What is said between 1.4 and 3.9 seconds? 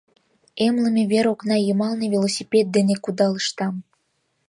йымалне велосипед дене кудалыштам.